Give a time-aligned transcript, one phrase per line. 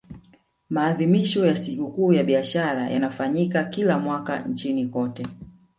[0.69, 5.27] maadhimisho ya sikukuu ya biashara yanafanyika kila mwaka nchini tanzania